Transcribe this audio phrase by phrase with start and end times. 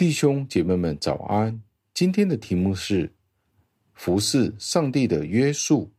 [0.00, 1.60] 弟兄姐妹们早安！
[1.92, 3.12] 今天的题目是
[3.92, 5.90] 服侍上帝的约束。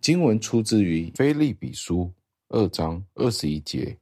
[0.00, 2.08] 经文出自于腓立比书
[2.50, 3.98] 二章二十一节。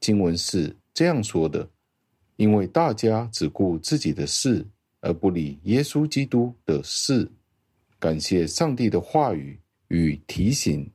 [0.00, 1.70] 经文是这样说的：
[2.34, 4.66] 因为大家只顾自己的事，
[5.02, 7.30] 而不理耶稣基督的事。
[8.00, 10.90] 感谢上帝的话语与提醒。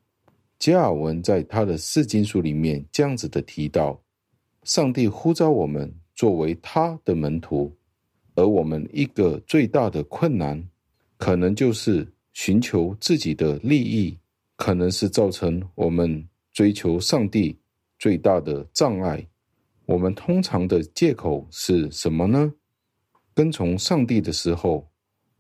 [0.60, 4.04] 加尔文在他的四经书里面这样子的提到：
[4.64, 5.90] 上帝呼召我们。
[6.16, 7.76] 作为他的门徒，
[8.36, 10.64] 而我们一个最大的困难，
[11.18, 14.18] 可能就是寻求自己的利益，
[14.56, 17.58] 可能是造成我们追求上帝
[17.98, 19.26] 最大的障碍。
[19.86, 22.54] 我们通常的借口是什么呢？
[23.34, 24.88] 跟从上帝的时候，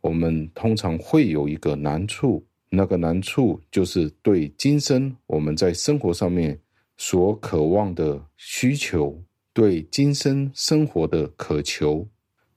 [0.02, 6.60] 我们通常会有一个难处，那个难处就是对今生我们在生活上面
[6.98, 9.18] 所渴望的需求。
[9.54, 12.08] 对今生生活的渴求，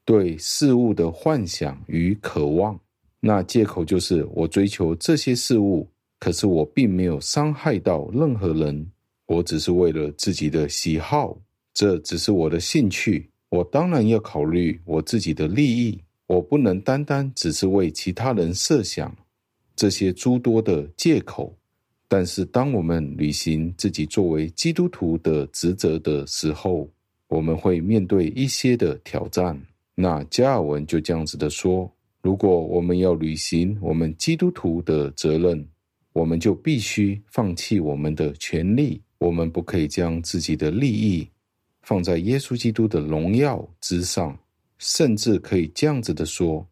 [0.04, 2.80] 对事物的幻想与渴望，
[3.20, 5.86] 那借口就是我追求这些事物，
[6.18, 8.90] 可是我并没有伤害到任何人，
[9.26, 11.38] 我只是为了自己的喜好，
[11.74, 13.28] 这只是我的兴趣。
[13.50, 19.14] 我当然要考虑我自己的利益，我不能单单只是为其他人设想。
[19.76, 21.54] 这些诸多的借口。
[22.08, 26.88] 但是，当我们履行自己作为基督徒的职责的时候，
[27.28, 29.60] 我们会面对一些的挑战。
[29.94, 31.90] 那加尔文就这样子的说：
[32.22, 35.66] 如果我们要履行我们基督徒的责任，
[36.12, 41.28] 我们就必须放弃我们的权利，我们不可以将自己的利益
[41.82, 44.38] 放在耶稣基督的荣耀之上，
[44.78, 46.64] 甚至可以这样子的说：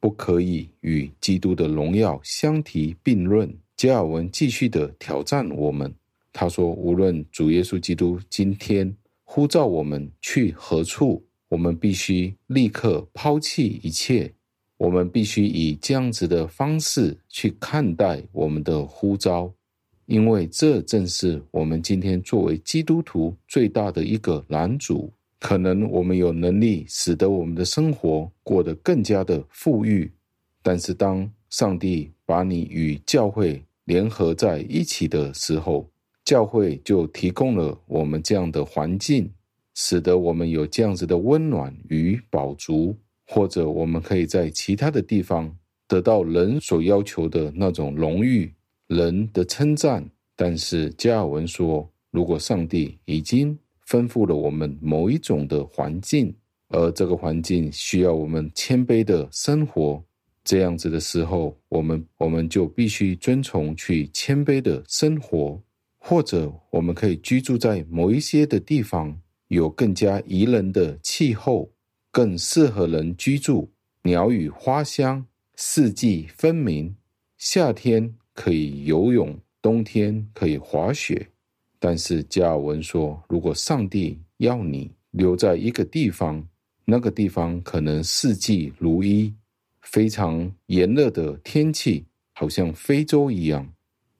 [0.00, 3.48] 不可以与基督的荣耀相提并论。
[3.80, 5.90] 加尔文继续的挑战我们，
[6.34, 8.94] 他说：“无论主耶稣基督今天
[9.24, 14.30] 呼召我们去何处，我们必须立刻抛弃一切。
[14.76, 19.50] 我们必须以这样子的方式去看待我们的呼召，
[20.04, 25.10] 因为这正是我们今天作为基督徒最大的一个拦阻。
[25.38, 30.12] 可能我们有能力使得我们的生活过得更加的富裕，
[30.62, 35.90] 但是当上帝把你与教会，联合在一起的时候，
[36.24, 39.28] 教会就提供了我们这样的环境，
[39.74, 42.96] 使得我们有这样子的温暖与饱足。
[43.26, 45.52] 或者，我们可以在其他的地方
[45.88, 48.52] 得到人所要求的那种荣誉、
[48.86, 50.08] 人的称赞。
[50.36, 53.58] 但是，加尔文说，如果上帝已经
[53.88, 56.32] 吩咐了我们某一种的环境，
[56.68, 60.00] 而这个环境需要我们谦卑的生活。
[60.42, 65.62] 这样子的时候，我们我们就必须遵从去谦卑的生活，
[65.98, 71.70] 或者我们可以居住在某一些的地方，有更加宜人的气候，
[72.10, 73.68] 更适合人居住，
[74.02, 76.96] 鸟语花香，四季分明，
[77.36, 81.28] 夏天可以游泳，冬天可以滑雪。
[81.78, 86.42] 但是加尔文说，如果上帝要你留在一个地方，
[86.84, 89.32] 那个地方可能四季如一。
[89.82, 92.04] 非常炎热的天气，
[92.34, 93.66] 好像非洲一样，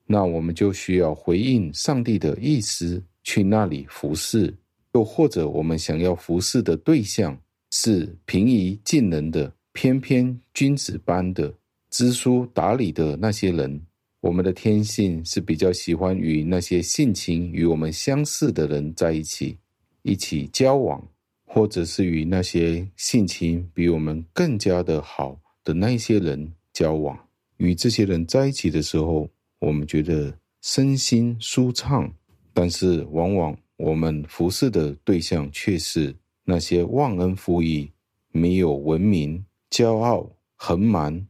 [0.07, 4.55] 那我们就需要回应上帝的意思，去那里服侍。
[4.95, 7.39] 又或者，我们想要服侍的对象
[7.71, 11.55] 是平易近人的、翩翩君子般的、
[11.91, 13.81] 知书达理的那些人。
[14.21, 19.57] 我们的天性是比较喜欢与那些性情与我们相似的人在一起，
[20.03, 21.03] 一起交往，
[21.47, 25.41] 或者是与那些性情比我们更加的好。
[25.71, 27.17] 的那些人交往，
[27.59, 32.13] 与这些人在一起的时候，我们觉得身心舒畅。
[32.53, 36.13] 但是，往往我们服侍的对象却是
[36.45, 37.89] 那些忘恩负义、
[38.33, 41.25] 没有文明、骄傲、横蛮，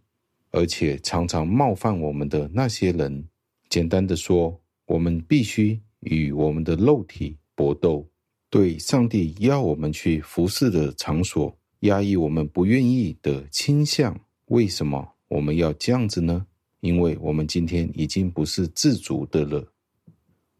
[0.53, 3.28] 而且常常冒犯我们的那些人。
[3.69, 8.09] 简单的说，我们必须与我们的肉体搏斗，
[8.48, 11.54] 对上帝要我们去服侍的场所。
[11.81, 14.19] 压抑我们不愿意的倾向，
[14.50, 16.44] 为什么我们要这样子呢？
[16.80, 19.64] 因为我们今天已经不是自主的了，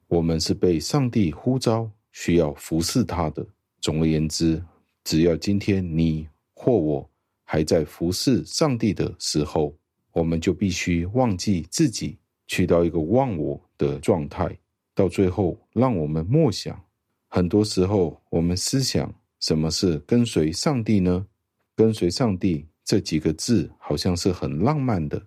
[0.07, 3.45] 我们是被上帝呼召，需要服侍他的。
[3.81, 4.63] 总而言之，
[5.03, 7.11] 只要今天你或我
[7.43, 9.75] 还在服侍上帝的时候，
[10.13, 12.17] 我们就必须忘记自己，
[12.47, 14.57] 去到一个忘我的状态。
[14.95, 16.81] 到最后，让我们默想，
[17.27, 19.13] 很多时候我们思想。
[19.41, 21.27] 什么是跟随上帝呢？
[21.75, 25.25] 跟随上帝这几个字好像是很浪漫的，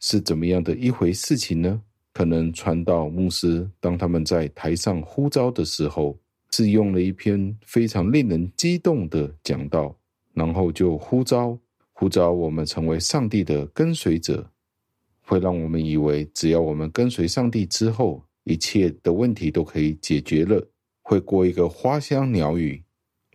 [0.00, 1.80] 是怎么样的一回事情呢？
[2.12, 6.14] 可能传道牧师当他们在台上呼召的时候，
[6.50, 9.96] 是用了一篇非常令人激动的讲道，
[10.34, 11.58] 然后就呼召
[11.94, 14.46] 呼召我们成为上帝的跟随者，
[15.22, 20.62] 会让我们以为只要我们跟随上帝之后，一切的问题都可以解决了，
[21.00, 22.84] 会过一个花香鸟语、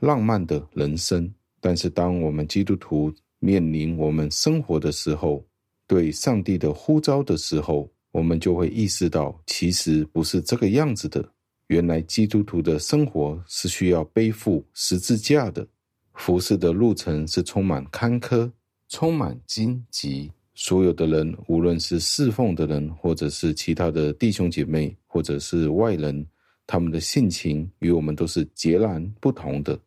[0.02, 1.34] 浪漫的人生。
[1.60, 3.12] 但是，当我们基督徒
[3.44, 5.44] 面临我们生活的时候，
[5.88, 11.28] 对上帝的呼召的时候，我们就会意识到，其实不是这个样子的。
[11.68, 15.68] 原来基督徒的生活是需要背负十字架的，
[16.14, 18.50] 服侍的路程是充满坎坷、
[18.90, 20.32] 充满荆棘。
[20.54, 26.24] 所有的人，无论是侍奉的人，或者是其他的弟兄姐妹，或者是外人，
[26.68, 29.80] 他们的性情与我们都是截然不同的。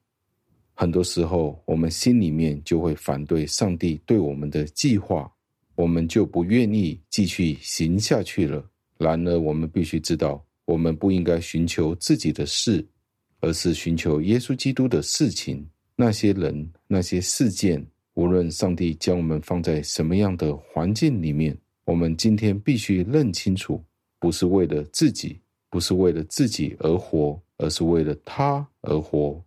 [0.75, 5.33] 很多时候，我们心里面就会反对上帝对我们的计划，
[5.77, 8.65] 我们就不愿意继续行下去了。
[8.99, 12.85] 然而，我们必须知道，我们不应该寻求自己的事，
[13.41, 15.65] 而是寻求耶稣基督的事情。
[15.95, 17.85] 那些人、那些事件，
[18.15, 23.81] 无论上帝将我们放在什么样的环境里面，我们今天必须认清楚，
[24.19, 25.39] 不是为了自己，
[25.71, 29.41] 不是为了自己而活，而是为了他而活。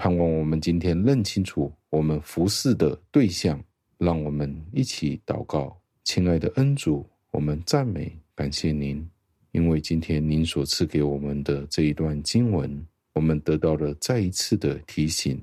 [0.00, 3.62] 盼望我们今天认清楚我们服侍的对象，
[3.98, 5.78] 让我们一起祷告。
[6.04, 9.06] 亲爱的恩主，我们赞美感谢您，
[9.52, 12.82] 因为今天您所赐给我们的这一段经文，
[13.12, 15.38] 我们得到了再一次的提醒，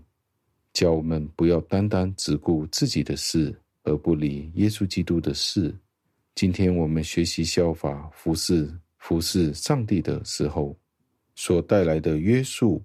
[0.73, 5.71] 叫我们不要单单只顾自己的事，而不理耶稣基督的事。
[6.33, 8.67] 今天我们学习效法服侍
[8.97, 10.75] 服侍上帝的时候，
[11.35, 12.81] 所带来的约束。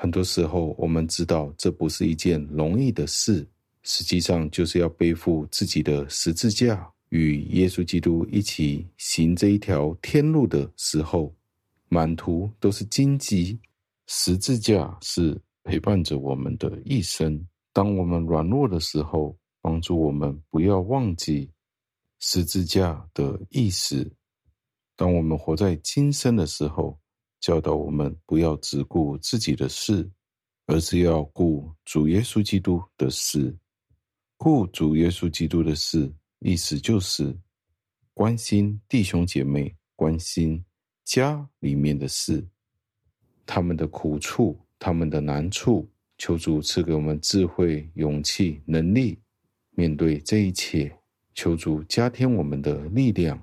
[0.00, 3.44] 很多时候，我们知道这不是一件容易的事，
[3.82, 11.34] 实际上就是要背负自己的十字架，与耶稣基督一起行这一条天路的时候，
[11.88, 13.58] 满途都是荆棘。
[14.06, 17.44] 十字架是陪伴着我们的一生。
[17.72, 21.50] 当我们软弱的时候，帮助我们不要忘记
[22.20, 24.08] 十字架的意思。
[24.94, 26.96] 当我们活在今生的时候，
[27.40, 30.08] 教导我们不要只顾自己的事，
[30.66, 33.56] 而是要顾主耶稣基督的事。
[34.36, 37.36] 顾主耶稣基督的事，意思就是
[38.14, 40.64] 关心弟兄姐妹，关心
[41.04, 42.46] 家里面的事，
[43.46, 45.88] 他们的苦处，他们的难处。
[46.18, 49.16] 求主赐给我们智慧、勇气、能力，
[49.70, 50.92] 面对这一切。
[51.34, 53.40] 求主加添我们的力量。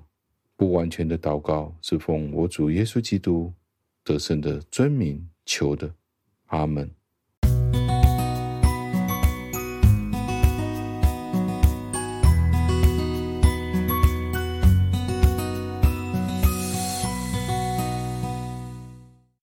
[0.56, 3.52] 不完全的祷告，是奉我主耶稣基督
[4.06, 5.92] 得胜的尊名求的，
[6.46, 6.94] 阿门。